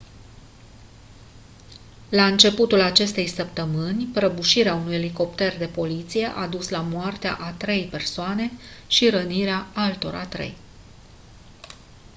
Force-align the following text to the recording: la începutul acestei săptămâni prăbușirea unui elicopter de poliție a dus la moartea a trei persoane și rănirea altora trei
la 2.09 2.25
începutul 2.25 2.81
acestei 2.81 3.27
săptămâni 3.27 4.05
prăbușirea 4.05 4.73
unui 4.75 4.95
elicopter 4.95 5.57
de 5.57 5.65
poliție 5.67 6.25
a 6.35 6.47
dus 6.47 6.69
la 6.69 6.79
moartea 6.81 7.35
a 7.41 7.51
trei 7.51 7.83
persoane 7.91 8.51
și 8.87 9.09
rănirea 9.09 9.67
altora 9.73 10.25
trei 10.25 10.57